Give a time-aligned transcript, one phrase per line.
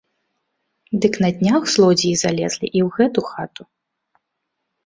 [1.03, 3.63] Дык на днях злодзеі залезлі і ў гэту хату.